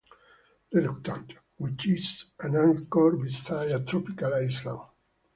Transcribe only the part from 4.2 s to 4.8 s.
island.